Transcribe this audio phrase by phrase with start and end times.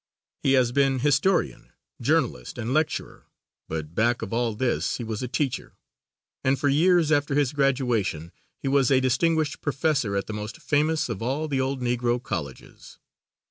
[0.41, 3.27] He has been historian, journalist and lecturer,
[3.67, 5.77] but back of all this he was a teacher;
[6.43, 8.31] and for years after his graduation
[8.63, 12.97] he was a distinguished professor at the most famous of all the old Negro colleges.